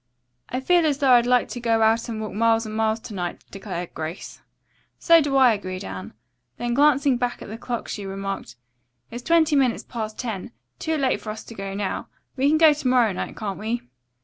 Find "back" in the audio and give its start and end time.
7.17-7.39